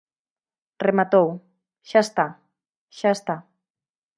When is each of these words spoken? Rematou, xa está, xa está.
Rematou, 0.87 1.27
xa 1.89 2.01
está, 2.07 2.27
xa 2.97 3.09
está. 3.17 3.35